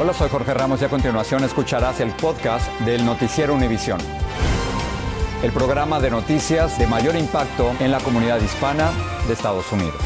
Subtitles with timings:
[0.00, 3.98] Hola, soy Jorge Ramos y a continuación escucharás el podcast del Noticiero Univisión.
[5.42, 8.92] El programa de noticias de mayor impacto en la comunidad hispana
[9.26, 10.00] de Estados Unidos.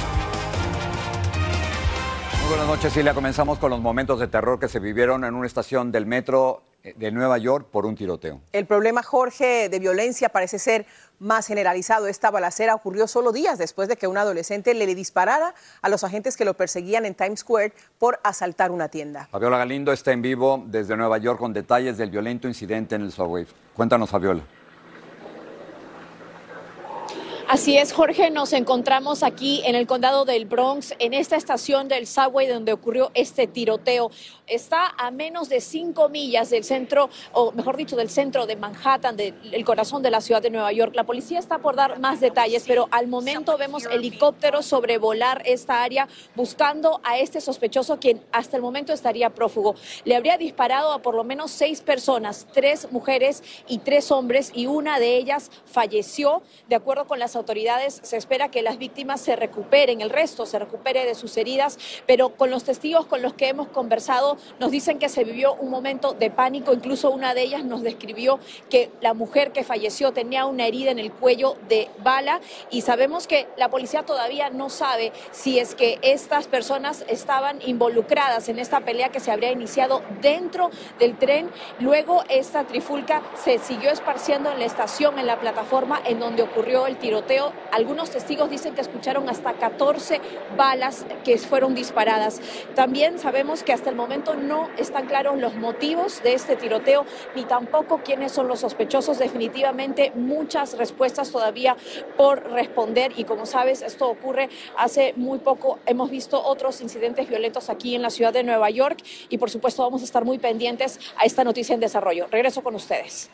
[2.41, 3.13] Muy buenas noches, Silvia.
[3.13, 7.13] Comenzamos con los momentos de terror que se vivieron en una estación del metro de
[7.13, 8.41] Nueva York por un tiroteo.
[8.53, 10.87] El problema, Jorge, de violencia parece ser
[11.19, 12.09] más generalizado.
[12.09, 16.37] Esta balacera ocurrió solo días después de que un adolescente le disparara a los agentes
[16.37, 19.29] que lo perseguían en Times Square por asaltar una tienda.
[19.31, 23.13] Fabiola Galindo está en vivo desde Nueva York con detalles del violento incidente en el
[23.13, 23.47] subway.
[23.75, 24.43] Cuéntanos, Fabiola.
[27.53, 32.07] Así es, Jorge, nos encontramos aquí en el condado del Bronx, en esta estación del
[32.07, 34.11] subway donde ocurrió este tiroteo.
[34.47, 39.19] Está a menos de cinco millas del centro, o mejor dicho, del centro de Manhattan,
[39.19, 40.95] del corazón de la ciudad de Nueva York.
[40.95, 46.09] La policía está por dar más detalles, pero al momento vemos helicópteros sobrevolar esta área
[46.35, 49.75] buscando a este sospechoso, quien hasta el momento estaría prófugo.
[50.07, 54.69] Le habría disparado a por lo menos seis personas, tres mujeres y tres hombres, y
[54.69, 57.42] una de ellas falleció, de acuerdo con las autoridades
[58.03, 62.31] se espera que las víctimas se recuperen, el resto se recupere de sus heridas, pero
[62.31, 66.13] con los testigos con los que hemos conversado nos dicen que se vivió un momento
[66.13, 68.39] de pánico, incluso una de ellas nos describió
[68.71, 72.41] que la mujer que falleció tenía una herida en el cuello de bala
[72.71, 78.49] y sabemos que la policía todavía no sabe si es que estas personas estaban involucradas
[78.49, 81.51] en esta pelea que se habría iniciado dentro del tren.
[81.79, 86.87] Luego esta trifulca se siguió esparciendo en la estación, en la plataforma en donde ocurrió
[86.87, 87.22] el tiroteo.
[87.71, 90.21] Algunos testigos dicen que escucharon hasta 14
[90.57, 92.41] balas que fueron disparadas.
[92.75, 97.45] También sabemos que hasta el momento no están claros los motivos de este tiroteo, ni
[97.45, 99.19] tampoco quiénes son los sospechosos.
[99.19, 101.77] Definitivamente muchas respuestas todavía
[102.17, 105.79] por responder y como sabes, esto ocurre hace muy poco.
[105.87, 109.83] Hemos visto otros incidentes violentos aquí en la ciudad de Nueva York y por supuesto
[109.83, 112.27] vamos a estar muy pendientes a esta noticia en desarrollo.
[112.31, 113.31] Regreso con ustedes.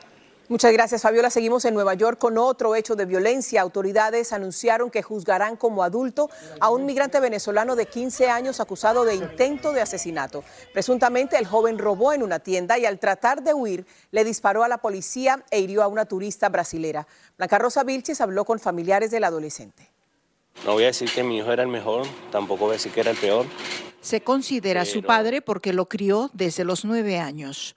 [0.49, 1.29] Muchas gracias, Fabiola.
[1.29, 3.61] Seguimos en Nueva York con otro hecho de violencia.
[3.61, 9.15] Autoridades anunciaron que juzgarán como adulto a un migrante venezolano de 15 años acusado de
[9.15, 10.43] intento de asesinato.
[10.73, 14.69] Presuntamente, el joven robó en una tienda y al tratar de huir, le disparó a
[14.69, 17.07] la policía e hirió a una turista brasilera.
[17.37, 19.91] Blanca Rosa Vilches habló con familiares del adolescente.
[20.65, 23.01] No voy a decir que mi hijo era el mejor, tampoco voy a decir que
[23.01, 23.45] era el peor.
[24.01, 27.77] Se considera su padre porque lo crió desde los nueve años.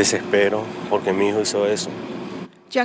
[0.00, 1.90] Desespero porque mi hijo hizo eso.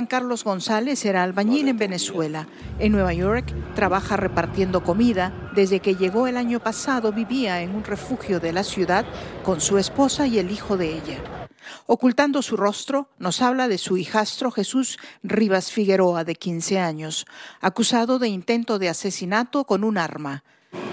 [0.06, 2.46] Carlos González era albañil en Venezuela.
[2.78, 5.32] En Nueva York trabaja repartiendo comida.
[5.54, 9.06] Desde que llegó el año pasado vivía en un refugio de la ciudad
[9.44, 11.48] con su esposa y el hijo de ella.
[11.86, 17.24] Ocultando su rostro, nos habla de su hijastro Jesús Rivas Figueroa, de 15 años,
[17.62, 20.44] acusado de intento de asesinato con un arma.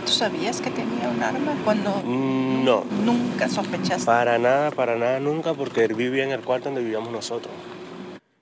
[0.06, 4.06] ¿Tú sabías que tenía un arma cuando Mm, No, nunca sospechaste?
[4.06, 7.54] para nada, para nada, nunca, porque él vivía en el cuarto donde vivíamos nosotros.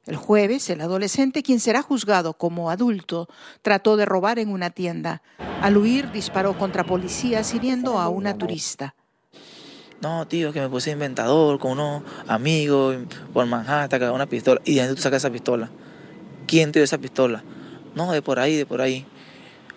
[0.07, 3.27] El jueves, el adolescente, quien será juzgado como adulto,
[3.61, 5.21] trató de robar en una tienda.
[5.61, 8.95] Al huir, disparó contra policías hiriendo a una turista.
[10.01, 12.97] No, tío, que me puse inventador con unos amigos
[13.31, 14.59] por Manhattan, que una pistola.
[14.65, 15.69] ¿Y de dónde tú sacas esa pistola?
[16.47, 17.43] ¿Quién te dio esa pistola?
[17.93, 19.05] No, de por ahí, de por ahí.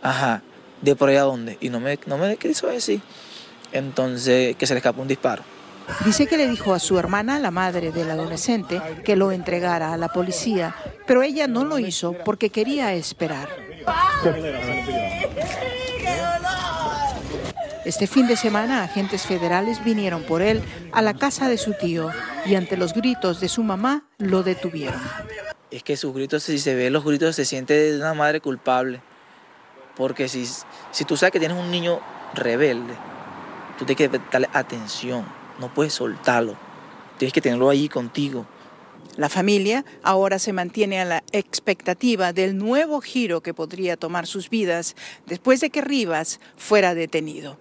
[0.00, 0.42] Ajá,
[0.84, 1.56] ¿de por ahí a dónde?
[1.60, 3.00] Y no me, no me quiso decir.
[3.72, 5.42] Entonces, que se le escapó un disparo.
[6.04, 9.96] Dice que le dijo a su hermana, la madre del adolescente, que lo entregara a
[9.96, 10.74] la policía,
[11.06, 13.48] pero ella no lo hizo porque quería esperar.
[17.84, 20.62] Este fin de semana, agentes federales vinieron por él
[20.92, 22.10] a la casa de su tío
[22.46, 25.00] y ante los gritos de su mamá lo detuvieron.
[25.70, 29.02] Es que sus gritos, si se ve los gritos, se siente de una madre culpable.
[29.96, 30.46] Porque si,
[30.90, 32.00] si tú sabes que tienes un niño
[32.34, 32.94] rebelde,
[33.78, 35.24] tú tienes que darle atención,
[35.58, 36.56] no puedes soltarlo.
[37.18, 38.46] Tienes que tenerlo ahí contigo.
[39.16, 44.50] La familia ahora se mantiene a la expectativa del nuevo giro que podría tomar sus
[44.50, 44.96] vidas
[45.26, 47.56] después de que Rivas fuera detenido.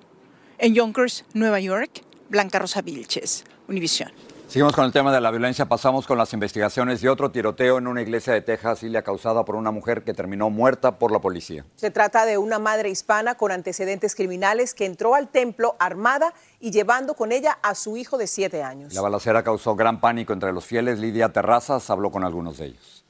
[0.57, 4.11] En Yonkers, Nueva York, Blanca Rosa Vilches, Univisión.
[4.53, 7.87] Seguimos con el tema de la violencia, pasamos con las investigaciones de otro tiroteo en
[7.87, 11.65] una iglesia de Texas, Ilia, causada por una mujer que terminó muerta por la policía.
[11.75, 16.69] Se trata de una madre hispana con antecedentes criminales que entró al templo armada y
[16.69, 18.93] llevando con ella a su hijo de siete años.
[18.93, 20.99] La balacera causó gran pánico entre los fieles.
[20.99, 23.02] Lidia Terrazas habló con algunos de ellos.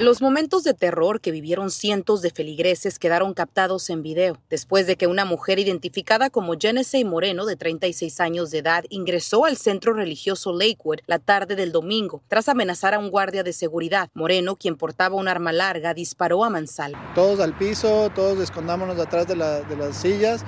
[0.00, 4.94] Los momentos de terror que vivieron cientos de feligreses quedaron captados en video después de
[4.94, 9.94] que una mujer identificada como Genesee Moreno, de 36 años de edad, ingresó al centro
[9.94, 14.08] religioso Lakewood la tarde del domingo tras amenazar a un guardia de seguridad.
[14.14, 16.92] Moreno, quien portaba un arma larga, disparó a Mansal.
[17.16, 20.44] Todos al piso, todos escondámonos atrás de, de las sillas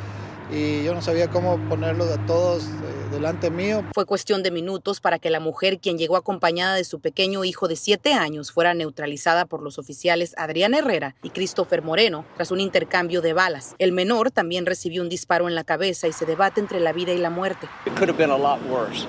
[0.52, 3.84] y yo no sabía cómo ponerlos a todos eh, delante mío.
[3.92, 7.68] Fue cuestión de minutos para que la mujer, quien llegó acompañada de su pequeño hijo
[7.68, 12.60] de siete años, fuera neutralizada por los oficiales Adrián Herrera y Christopher Moreno tras un
[12.60, 13.74] intercambio de balas.
[13.78, 17.12] El menor también recibió un disparo en la cabeza y se debate entre la vida
[17.12, 17.68] y la muerte.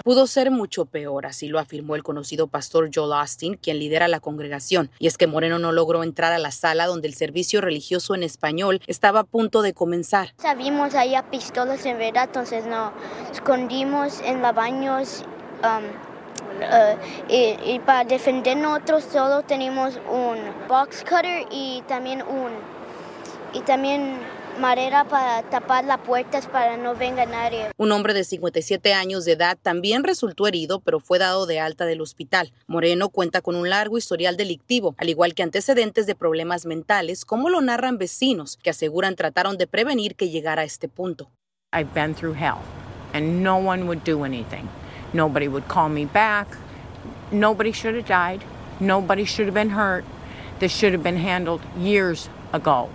[0.04, 4.19] Pudo ser mucho peor, así lo afirmó el conocido pastor Joel Austin, quien lidera la
[4.19, 4.89] congregación.
[5.00, 8.24] Y es que Moreno no logró entrar a la sala donde el servicio religioso en
[8.24, 10.33] español estaba a punto de comenzar.
[10.38, 12.92] Sabíamos ahí a pistolas en verdad, entonces no
[13.31, 13.91] escondimos
[14.24, 15.26] en los baños
[15.64, 15.84] um,
[16.62, 16.98] uh,
[17.28, 20.38] y, para defender nosotros solo tenemos un
[20.70, 22.52] box cutter y también un
[23.54, 24.18] y también
[24.62, 27.72] madera para tapar las puertas para no venga nadie.
[27.78, 31.86] Un hombre de 57 años de edad también resultó herido, pero fue dado de alta
[31.86, 32.54] del hospital.
[32.68, 37.50] Moreno cuenta con un largo historial delictivo, al igual que antecedentes de problemas mentales, como
[37.50, 41.30] lo narran vecinos, que aseguran trataron de prevenir que llegara a este punto.
[41.74, 42.60] I've been through hell
[43.13, 44.69] and no one would do anything.
[45.13, 46.48] Nobody would call me back.
[47.31, 48.44] Nobody should have died.
[48.80, 50.06] Nobody should have been hurt.
[50.60, 52.90] This should have been handled years ago.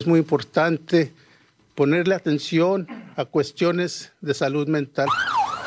[0.00, 1.12] Es muy importante
[1.74, 2.86] ponerle atención
[3.16, 5.08] a cuestiones de salud mental.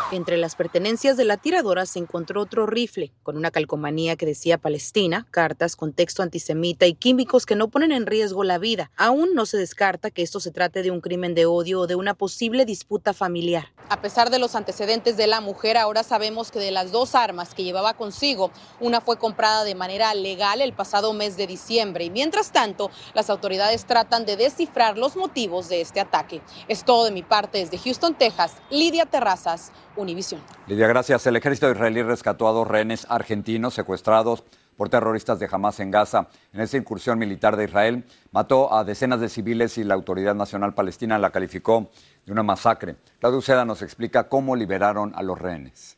[0.09, 4.57] Entre las pertenencias de la tiradora se encontró otro rifle con una calcomanía que decía
[4.57, 8.89] Palestina, cartas con texto antisemita y químicos que no ponen en riesgo la vida.
[8.95, 11.95] Aún no se descarta que esto se trate de un crimen de odio o de
[11.95, 13.73] una posible disputa familiar.
[13.89, 17.53] A pesar de los antecedentes de la mujer, ahora sabemos que de las dos armas
[17.53, 22.09] que llevaba consigo, una fue comprada de manera legal el pasado mes de diciembre y
[22.09, 26.41] mientras tanto las autoridades tratan de descifrar los motivos de este ataque.
[26.69, 28.55] Es todo de mi parte desde Houston, Texas.
[28.69, 30.41] Lidia Terrazas, Univisión.
[30.67, 31.25] Lidia, gracias.
[31.27, 34.43] El ejército israelí rescató a dos rehenes argentinos secuestrados
[34.77, 36.27] por terroristas de Hamas en Gaza.
[36.53, 40.73] En esa incursión militar de Israel mató a decenas de civiles y la Autoridad Nacional
[40.73, 41.89] Palestina la calificó
[42.25, 42.95] de una masacre.
[43.19, 45.97] La Uceda nos explica cómo liberaron a los rehenes.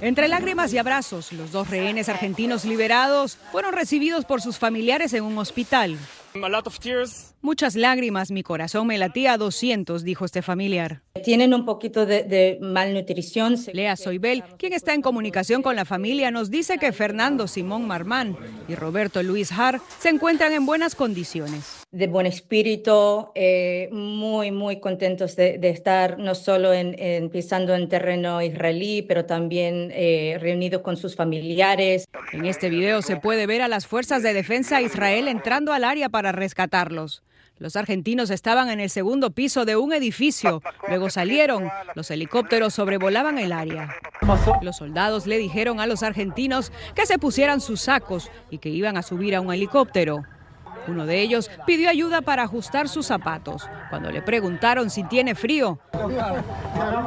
[0.00, 5.24] Entre lágrimas y abrazos, los dos rehenes argentinos liberados fueron recibidos por sus familiares en
[5.24, 5.98] un hospital.
[7.46, 11.02] Muchas lágrimas, mi corazón me latía a 200, dijo este familiar.
[11.22, 13.54] Tienen un poquito de, malnutrición.
[13.72, 18.36] Lea Soibel, quien está en comunicación con la familia, nos dice que Fernando Simón Marmán
[18.66, 21.84] y Roberto Luis Har se encuentran en buenas condiciones.
[21.92, 28.42] De buen espíritu, eh, muy, muy contentos de, estar no solo en, pisando en terreno
[28.42, 32.08] israelí, pero también eh, reunidos con sus familiares.
[32.32, 35.84] En este video se puede ver a las fuerzas de defensa de Israel entrando al
[35.84, 37.22] área para rescatarlos.
[37.58, 40.62] Los argentinos estaban en el segundo piso de un edificio.
[40.88, 41.70] Luego salieron.
[41.94, 43.96] Los helicópteros sobrevolaban el área.
[44.60, 48.98] Los soldados le dijeron a los argentinos que se pusieran sus sacos y que iban
[48.98, 50.22] a subir a un helicóptero.
[50.86, 53.66] Uno de ellos pidió ayuda para ajustar sus zapatos.
[53.88, 55.80] Cuando le preguntaron si tiene frío,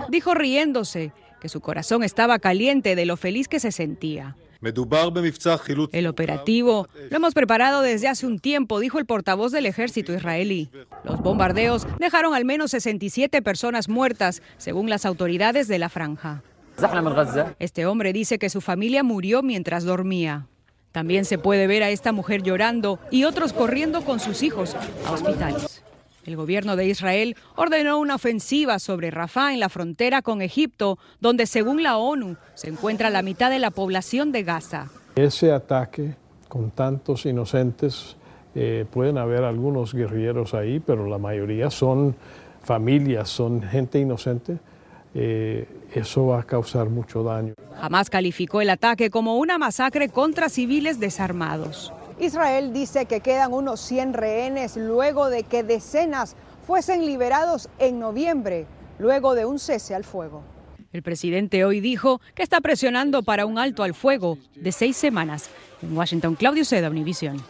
[0.09, 4.35] dijo riéndose que su corazón estaba caliente de lo feliz que se sentía.
[4.61, 10.69] El operativo lo hemos preparado desde hace un tiempo, dijo el portavoz del ejército israelí.
[11.03, 16.43] Los bombardeos dejaron al menos 67 personas muertas, según las autoridades de la franja.
[17.59, 20.47] Este hombre dice que su familia murió mientras dormía.
[20.91, 24.75] También se puede ver a esta mujer llorando y otros corriendo con sus hijos
[25.05, 25.68] a hospitales.
[26.29, 31.47] El gobierno de Israel ordenó una ofensiva sobre Rafah en la frontera con Egipto, donde
[31.47, 34.91] según la ONU se encuentra la mitad de la población de Gaza.
[35.15, 36.13] Ese ataque
[36.47, 38.15] con tantos inocentes,
[38.53, 42.15] eh, pueden haber algunos guerrilleros ahí, pero la mayoría son
[42.61, 44.59] familias, son gente inocente.
[45.15, 47.55] Eh, eso va a causar mucho daño.
[47.81, 51.91] Jamás calificó el ataque como una masacre contra civiles desarmados.
[52.19, 56.35] Israel dice que quedan unos 100 rehenes luego de que decenas
[56.67, 58.67] fuesen liberados en noviembre,
[58.99, 60.43] luego de un cese al fuego.
[60.91, 65.49] El presidente hoy dijo que está presionando para un alto al fuego de seis semanas.
[65.81, 67.41] En Washington, Claudio Seda, Univision.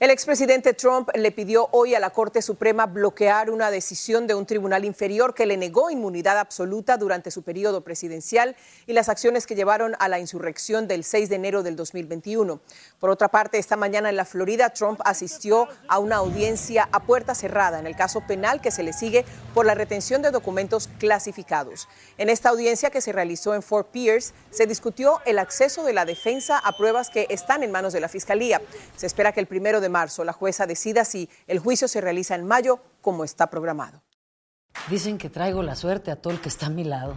[0.00, 4.46] El expresidente Trump le pidió hoy a la Corte Suprema bloquear una decisión de un
[4.46, 9.54] tribunal inferior que le negó inmunidad absoluta durante su periodo presidencial y las acciones que
[9.54, 12.62] llevaron a la insurrección del 6 de enero del 2021.
[12.98, 17.34] Por otra parte, esta mañana en la Florida, Trump asistió a una audiencia a puerta
[17.34, 21.88] cerrada en el caso penal que se le sigue por la retención de documentos clasificados.
[22.16, 26.06] En esta audiencia que se realizó en Fort Pierce, se discutió el acceso de la
[26.06, 28.62] defensa a pruebas que están en manos de la Fiscalía.
[28.96, 32.34] Se espera que el primero de marzo la jueza decida si el juicio se realiza
[32.34, 34.02] en mayo como está programado.
[34.88, 37.16] Dicen que traigo la suerte a todo el que está a mi lado.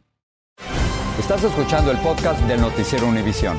[1.21, 3.55] Estás escuchando el podcast del noticiero Univisión.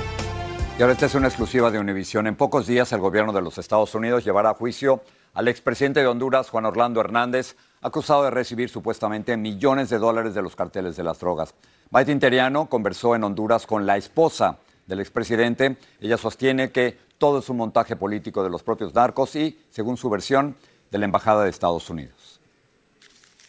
[0.76, 2.26] Y ahora esta es una exclusiva de Univisión.
[2.26, 5.00] En pocos días el gobierno de los Estados Unidos llevará a juicio
[5.32, 10.42] al expresidente de Honduras, Juan Orlando Hernández, acusado de recibir supuestamente millones de dólares de
[10.42, 11.54] los carteles de las drogas.
[11.90, 15.76] Maite Interiano conversó en Honduras con la esposa del expresidente.
[16.00, 20.10] Ella sostiene que todo es un montaje político de los propios narcos y, según su
[20.10, 20.56] versión,
[20.90, 22.40] de la Embajada de Estados Unidos.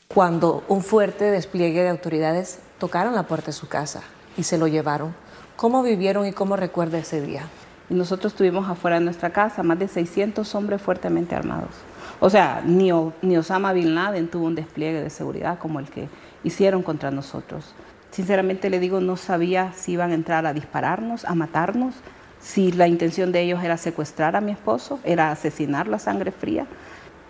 [0.08, 4.02] Cuando un fuerte despliegue de autoridades tocaron la puerta de su casa
[4.36, 5.16] y se lo llevaron.
[5.56, 7.44] ¿Cómo vivieron y cómo recuerda ese día?
[7.88, 11.70] Nosotros tuvimos afuera de nuestra casa más de 600 hombres fuertemente armados.
[12.20, 16.10] O sea, ni, ni Osama Bin Laden tuvo un despliegue de seguridad como el que
[16.44, 17.74] hicieron contra nosotros.
[18.12, 21.96] Sinceramente le digo, no sabía si iban a entrar a dispararnos, a matarnos,
[22.42, 26.68] si la intención de ellos era secuestrar a mi esposo, era asesinar la sangre fría.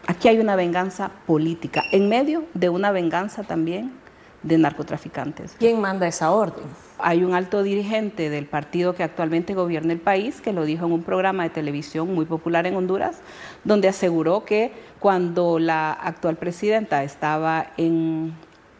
[0.07, 4.01] Aquí hay una venganza política, en medio de una venganza también
[4.43, 5.55] de narcotraficantes.
[5.57, 6.65] ¿Quién manda esa orden?
[6.99, 10.91] Hay un alto dirigente del partido que actualmente gobierna el país que lo dijo en
[10.91, 13.21] un programa de televisión muy popular en Honduras,
[13.63, 18.33] donde aseguró que cuando la actual presidenta estaba en,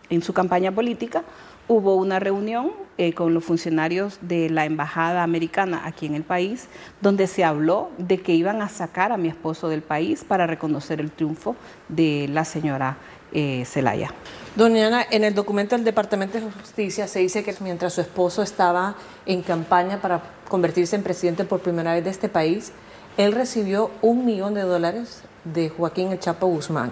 [0.09, 1.23] en su campaña política,
[1.67, 6.67] hubo una reunión eh, con los funcionarios de la embajada americana aquí en el país,
[7.01, 11.01] donde se habló de que iban a sacar a mi esposo del país para reconocer
[11.01, 11.55] el triunfo
[11.89, 12.97] de la señora
[13.31, 14.11] eh, Zelaya.
[14.55, 18.43] Doña Ana, en el documento del Departamento de Justicia se dice que mientras su esposo
[18.43, 18.95] estaba
[19.25, 22.71] en campaña para convertirse en presidente por primera vez de este país,
[23.17, 26.91] él recibió un millón de dólares de Joaquín El Chapo Guzmán.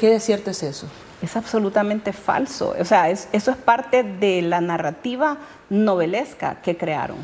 [0.00, 0.86] ¿Qué de cierto es eso?
[1.22, 2.74] Es absolutamente falso.
[2.78, 5.38] O sea, eso es parte de la narrativa
[5.70, 7.18] novelesca que crearon.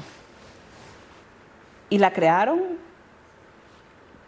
[1.91, 2.61] Y la crearon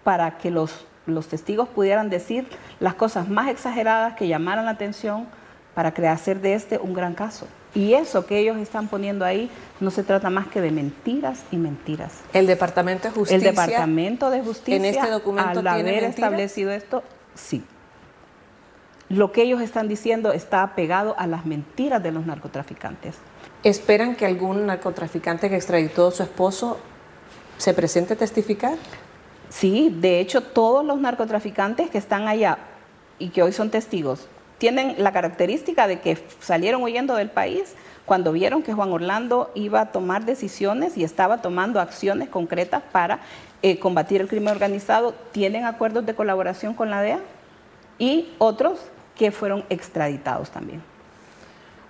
[0.02, 2.46] para que los los testigos pudieran decir
[2.78, 5.26] las cosas más exageradas que llamaran la atención
[5.74, 7.46] para crear hacer de este un gran caso.
[7.74, 9.48] Y eso que ellos están poniendo ahí
[9.78, 12.18] no se trata más que de mentiras y mentiras.
[12.32, 13.36] El Departamento de Justicia.
[13.36, 14.76] El Departamento de Justicia.
[14.76, 17.64] En este documento al haber establecido esto, sí.
[19.11, 23.17] Lo que ellos están diciendo está apegado a las mentiras de los narcotraficantes.
[23.62, 26.79] ¿Esperan que algún narcotraficante que extraditó a su esposo
[27.59, 28.76] se presente a testificar?
[29.50, 32.57] Sí, de hecho todos los narcotraficantes que están allá
[33.19, 34.29] y que hoy son testigos
[34.61, 37.75] tienen la característica de que salieron huyendo del país
[38.05, 43.21] cuando vieron que Juan Orlando iba a tomar decisiones y estaba tomando acciones concretas para
[43.62, 47.21] eh, combatir el crimen organizado, tienen acuerdos de colaboración con la DEA
[47.99, 48.81] y otros
[49.20, 50.82] que fueron extraditados también.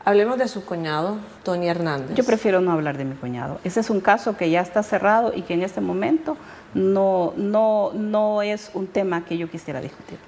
[0.05, 2.17] Hablemos de su cuñado, Tony Hernández.
[2.17, 3.61] Yo prefiero no hablar de mi cuñado.
[3.63, 6.37] Ese es un caso que ya está cerrado y que en este momento
[6.75, 10.19] no, no, no es un tema que yo quisiera discutir.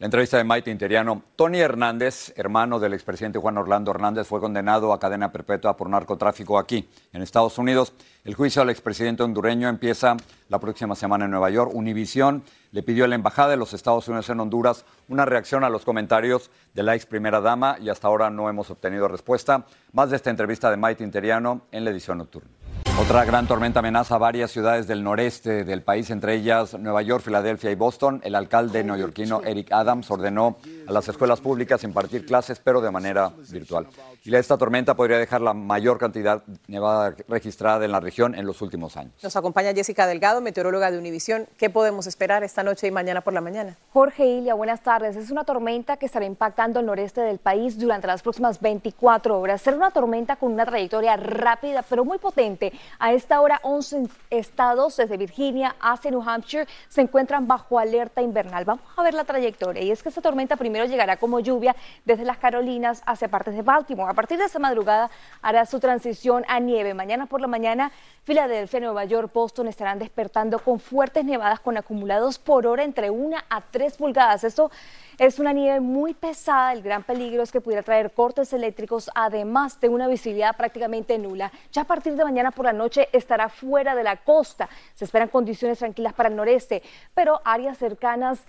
[0.00, 1.24] La entrevista de Maite Interiano.
[1.34, 6.56] Tony Hernández, hermano del expresidente Juan Orlando Hernández, fue condenado a cadena perpetua por narcotráfico
[6.56, 7.92] aquí, en Estados Unidos.
[8.24, 10.16] El juicio al expresidente hondureño empieza
[10.48, 11.72] la próxima semana en Nueva York.
[11.74, 15.68] Univisión le pidió a la Embajada de los Estados Unidos en Honduras una reacción a
[15.68, 19.66] los comentarios de la ex primera dama y hasta ahora no hemos obtenido respuesta.
[19.92, 22.57] Más de esta entrevista de Maite Interiano en la edición nocturna.
[23.00, 27.22] Otra gran tormenta amenaza a varias ciudades del noreste del país, entre ellas Nueva York,
[27.22, 28.20] Filadelfia y Boston.
[28.24, 33.30] El alcalde neoyorquino Eric Adams ordenó a las escuelas públicas impartir clases, pero de manera
[33.50, 33.86] virtual.
[34.24, 38.60] Y esta tormenta podría dejar la mayor cantidad nevada registrada en la región en los
[38.62, 39.14] últimos años.
[39.22, 41.46] Nos acompaña Jessica Delgado, meteoróloga de Univisión.
[41.56, 43.76] ¿Qué podemos esperar esta noche y mañana por la mañana?
[43.92, 45.14] Jorge Ilia, buenas tardes.
[45.14, 49.62] Es una tormenta que estará impactando el noreste del país durante las próximas 24 horas.
[49.62, 54.96] Será una tormenta con una trayectoria rápida, pero muy potente A esta hora, 11 estados,
[54.96, 58.64] desde Virginia hacia New Hampshire, se encuentran bajo alerta invernal.
[58.64, 59.82] Vamos a ver la trayectoria.
[59.82, 63.62] Y es que esta tormenta primero llegará como lluvia desde las Carolinas hacia partes de
[63.62, 64.10] Baltimore.
[64.10, 65.10] A partir de esa madrugada
[65.42, 66.94] hará su transición a nieve.
[66.94, 67.92] Mañana por la mañana,
[68.24, 73.36] Filadelfia, Nueva York, Boston estarán despertando con fuertes nevadas con acumulados por hora entre 1
[73.48, 74.44] a 3 pulgadas.
[74.44, 74.70] Esto
[75.18, 76.72] es una nieve muy pesada.
[76.72, 81.50] El gran peligro es que pudiera traer cortes eléctricos, además de una visibilidad prácticamente nula.
[81.72, 82.77] Ya a partir de mañana por la noche
[83.12, 84.68] estará fuera de la costa.
[84.94, 86.82] Se esperan condiciones tranquilas para el noreste,
[87.14, 88.44] pero áreas cercanas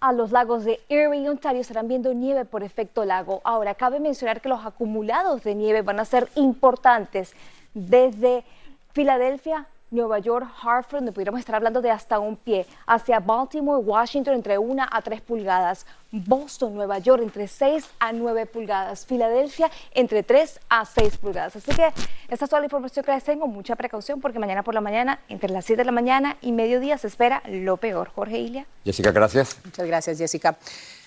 [0.00, 3.40] a los lagos de Erie y Ontario estarán viendo nieve por efecto lago.
[3.44, 7.34] Ahora, cabe mencionar que los acumulados de nieve van a ser importantes
[7.72, 8.44] desde
[8.92, 14.34] Filadelfia Nueva York, Hartford, donde pudiéramos estar hablando de hasta un pie, hacia Baltimore, Washington,
[14.34, 20.22] entre 1 a 3 pulgadas, Boston, Nueva York, entre 6 a 9 pulgadas, Filadelfia, entre
[20.22, 21.56] 3 a 6 pulgadas.
[21.56, 21.92] Así que
[22.28, 25.20] esta es toda la información que les tengo, mucha precaución, porque mañana por la mañana,
[25.28, 28.10] entre las 7 de la mañana y mediodía, se espera lo peor.
[28.14, 28.66] Jorge Ilia.
[28.84, 29.58] Jessica, gracias.
[29.64, 30.56] Muchas gracias, Jessica.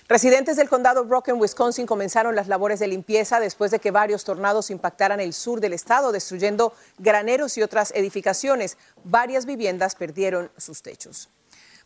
[0.08, 4.70] Residentes del condado Broken, Wisconsin, comenzaron las labores de limpieza después de que varios tornados
[4.70, 8.78] impactaran el sur del estado, destruyendo graneros y otras edificaciones.
[9.04, 11.28] Varias viviendas perdieron sus techos.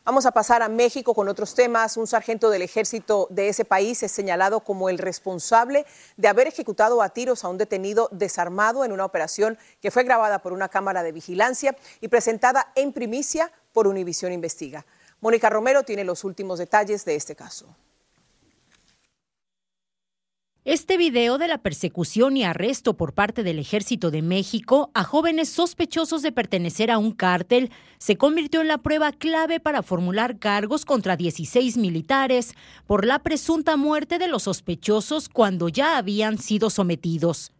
[0.04, 1.96] Vamos a pasar a México con otros temas.
[1.96, 5.84] Un sargento del ejército de ese país es señalado como el responsable
[6.16, 10.38] de haber ejecutado a tiros a un detenido desarmado en una operación que fue grabada
[10.38, 14.86] por una cámara de vigilancia y presentada en primicia por Univisión Investiga.
[15.20, 17.66] Mónica Romero tiene los últimos detalles de este caso.
[20.64, 25.48] Este video de la persecución y arresto por parte del Ejército de México a jóvenes
[25.48, 30.84] sospechosos de pertenecer a un cártel se convirtió en la prueba clave para formular cargos
[30.84, 32.54] contra 16 militares
[32.86, 37.50] por la presunta muerte de los sospechosos cuando ya habían sido sometidos.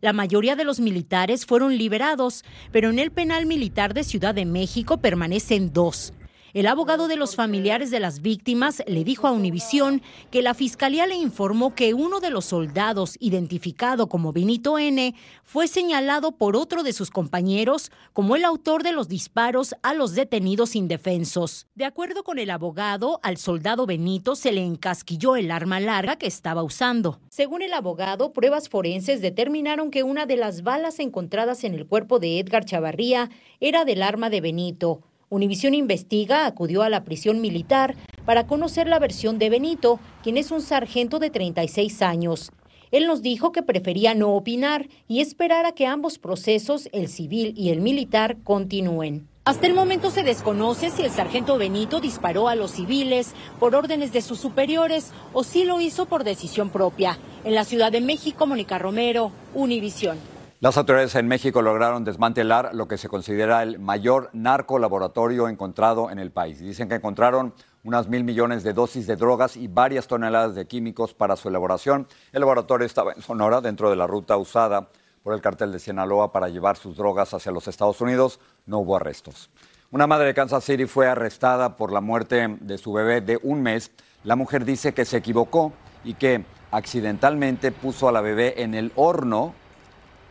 [0.00, 4.46] La mayoría de los militares fueron liberados, pero en el penal militar de Ciudad de
[4.46, 6.14] México permanecen dos.
[6.56, 11.06] El abogado de los familiares de las víctimas le dijo a Univisión que la fiscalía
[11.06, 16.82] le informó que uno de los soldados, identificado como Benito N., fue señalado por otro
[16.82, 21.66] de sus compañeros como el autor de los disparos a los detenidos indefensos.
[21.74, 26.26] De acuerdo con el abogado, al soldado Benito se le encasquilló el arma larga que
[26.26, 27.20] estaba usando.
[27.28, 32.18] Según el abogado, pruebas forenses determinaron que una de las balas encontradas en el cuerpo
[32.18, 33.28] de Edgar Chavarría
[33.60, 35.02] era del arma de Benito.
[35.28, 40.52] Univisión Investiga acudió a la prisión militar para conocer la versión de Benito, quien es
[40.52, 42.52] un sargento de 36 años.
[42.92, 47.54] Él nos dijo que prefería no opinar y esperar a que ambos procesos, el civil
[47.56, 49.26] y el militar, continúen.
[49.44, 54.12] Hasta el momento se desconoce si el sargento Benito disparó a los civiles por órdenes
[54.12, 57.18] de sus superiores o si lo hizo por decisión propia.
[57.44, 60.35] En la Ciudad de México, Mónica Romero, Univisión.
[60.58, 66.18] Las autoridades en México lograron desmantelar lo que se considera el mayor narcolaboratorio encontrado en
[66.18, 66.60] el país.
[66.60, 67.52] Dicen que encontraron
[67.84, 72.08] unas mil millones de dosis de drogas y varias toneladas de químicos para su elaboración.
[72.32, 74.88] El laboratorio estaba en Sonora, dentro de la ruta usada
[75.22, 78.40] por el cartel de Sinaloa para llevar sus drogas hacia los Estados Unidos.
[78.64, 79.50] No hubo arrestos.
[79.90, 83.60] Una madre de Kansas City fue arrestada por la muerte de su bebé de un
[83.60, 83.90] mes.
[84.24, 88.90] La mujer dice que se equivocó y que accidentalmente puso a la bebé en el
[88.96, 89.52] horno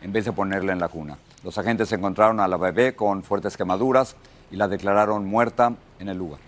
[0.05, 1.17] en vez de ponerla en la cuna.
[1.43, 4.15] Los agentes encontraron a la bebé con fuertes quemaduras
[4.51, 6.39] y la declararon muerta en el lugar.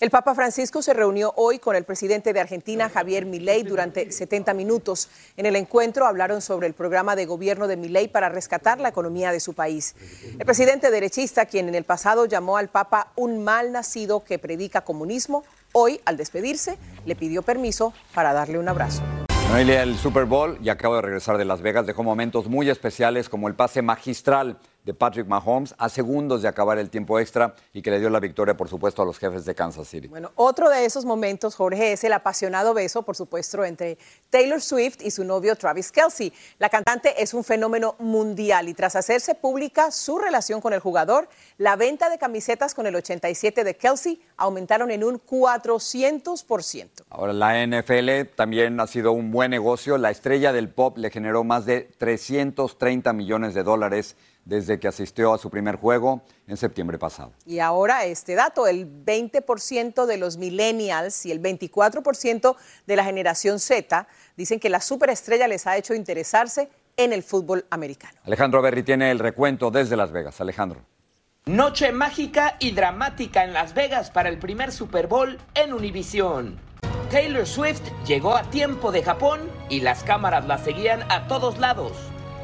[0.00, 4.52] El Papa Francisco se reunió hoy con el presidente de Argentina, Javier Milei, durante 70
[4.52, 5.08] minutos.
[5.38, 9.32] En el encuentro hablaron sobre el programa de gobierno de Milei para rescatar la economía
[9.32, 9.96] de su país.
[10.38, 14.82] El presidente derechista, quien en el pasado llamó al Papa un mal nacido que predica
[14.82, 16.76] comunismo, hoy, al despedirse,
[17.06, 19.02] le pidió permiso para darle un abrazo.
[19.48, 20.58] Noelia, el Super Bowl.
[20.60, 24.58] Ya acabo de regresar de Las Vegas, dejó momentos muy especiales como el pase magistral
[24.88, 28.20] de Patrick Mahomes a segundos de acabar el tiempo extra y que le dio la
[28.20, 30.08] victoria, por supuesto, a los jefes de Kansas City.
[30.08, 33.98] Bueno, otro de esos momentos, Jorge, es el apasionado beso, por supuesto, entre
[34.30, 36.32] Taylor Swift y su novio Travis Kelsey.
[36.58, 41.28] La cantante es un fenómeno mundial y tras hacerse pública su relación con el jugador,
[41.58, 47.04] la venta de camisetas con el 87 de Kelsey aumentaron en un 400%.
[47.10, 49.98] Ahora, la NFL también ha sido un buen negocio.
[49.98, 54.16] La estrella del pop le generó más de 330 millones de dólares
[54.48, 57.32] desde que asistió a su primer juego en septiembre pasado.
[57.44, 62.56] Y ahora este dato, el 20% de los millennials y el 24%
[62.86, 67.66] de la generación Z dicen que la superestrella les ha hecho interesarse en el fútbol
[67.70, 68.18] americano.
[68.24, 70.40] Alejandro Berry tiene el recuento desde Las Vegas.
[70.40, 70.80] Alejandro.
[71.44, 76.58] Noche mágica y dramática en Las Vegas para el primer Super Bowl en Univisión.
[77.10, 81.92] Taylor Swift llegó a tiempo de Japón y las cámaras la seguían a todos lados.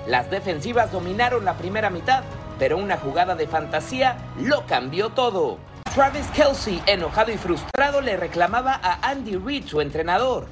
[0.07, 2.25] Las defensivas dominaron la primera mitad,
[2.59, 5.59] pero una jugada de fantasía lo cambió todo.
[5.95, 10.47] Travis Kelsey, enojado y frustrado, le reclamaba a Andy Reid, su entrenador.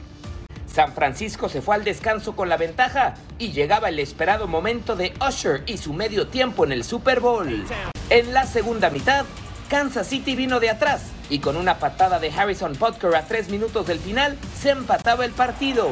[0.67, 5.13] San Francisco se fue al descanso con la ventaja y llegaba el esperado momento de
[5.21, 7.67] Usher y su medio tiempo en el Super Bowl.
[8.09, 9.27] En la segunda mitad,
[9.69, 13.87] Kansas City vino de atrás y con una patada de Harrison Butker a tres minutos
[13.87, 15.91] del final se empataba el partido.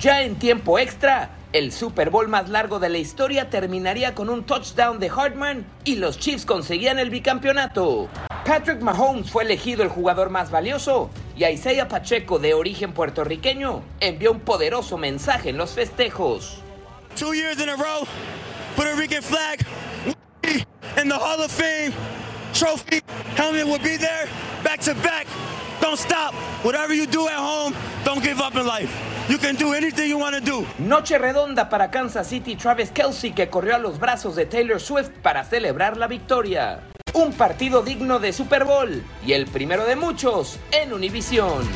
[0.00, 4.42] Ya en tiempo extra, el Super Bowl más largo de la historia terminaría con un
[4.42, 8.08] touchdown de Hartman y los Chiefs conseguían el bicampeonato.
[8.44, 14.32] Patrick Mahomes fue elegido el jugador más valioso y Isaiah Pacheco, de origen puertorriqueño, envió
[14.32, 16.56] un poderoso mensaje en los festejos.
[17.16, 18.04] Two years in a row,
[18.74, 19.60] Puerto Rican flag,
[21.00, 21.92] in the Hall of Fame,
[22.52, 23.00] trophy,
[23.36, 24.26] helmet will be there,
[24.64, 25.28] back to back.
[25.80, 26.34] Don't stop.
[26.64, 29.13] Whatever you do at home, don't give up in life.
[29.26, 30.66] You can do anything you want to do.
[30.78, 35.08] Noche redonda para Kansas City Travis Kelsey que corrió a los brazos de Taylor Swift
[35.22, 36.80] para celebrar la victoria.
[37.14, 41.66] Un partido digno de Super Bowl y el primero de muchos en Univisión.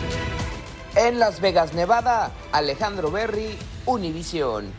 [0.94, 3.56] En Las Vegas, Nevada, Alejandro Berry,
[3.86, 4.70] Univisión.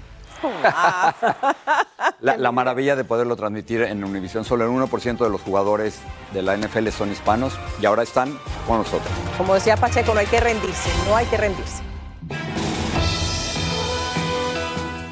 [2.22, 6.00] La, la maravilla de poderlo transmitir en Univisión, solo el 1% de los jugadores
[6.34, 9.10] de la NFL son hispanos y ahora están con nosotros.
[9.38, 11.89] Como decía Pacheco, no hay que rendirse, no hay que rendirse.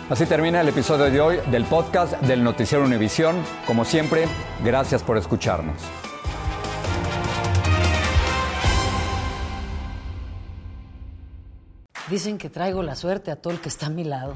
[0.10, 3.44] Así termina el episodio de hoy del podcast del Noticiero Univisión.
[3.66, 4.26] Como siempre,
[4.64, 5.76] gracias por escucharnos.
[12.10, 14.36] Dicen que traigo la suerte a todo el que está a mi lado.